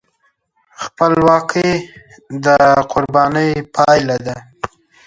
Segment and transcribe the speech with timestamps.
[0.83, 1.69] خپلواکي
[2.45, 2.47] د
[2.91, 4.35] قربانۍ پایله ده.